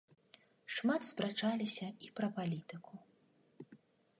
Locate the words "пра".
2.21-2.27